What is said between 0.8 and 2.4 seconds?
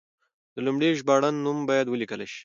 ژباړن نوم باید ولیکل شي.